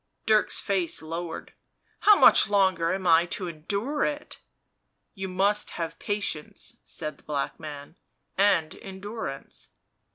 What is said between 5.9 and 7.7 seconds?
patience," said the black